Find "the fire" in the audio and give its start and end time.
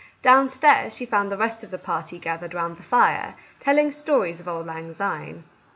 2.77-3.35